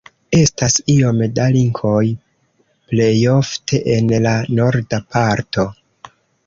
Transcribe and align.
Estas 0.35 0.77
iom 0.93 1.19
da 1.39 1.45
linkoj, 1.57 2.01
plejofte 2.93 3.83
en 3.99 4.13
la 4.27 4.35
norda 4.61 5.05
parto. 5.17 5.73